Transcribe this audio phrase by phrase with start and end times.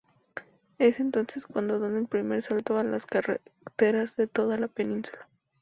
[0.79, 5.29] Es entonces cuando dan el primer salto a las carreteras de toda la península.